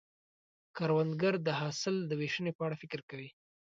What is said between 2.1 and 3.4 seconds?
ویشنې په اړه فکر کوي